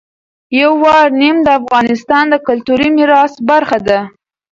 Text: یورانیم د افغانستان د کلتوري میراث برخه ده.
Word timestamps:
یورانیم 0.61 1.37
د 1.43 1.47
افغانستان 1.59 2.25
د 2.29 2.35
کلتوري 2.47 2.89
میراث 2.97 3.33
برخه 3.49 3.79
ده. 3.87 3.99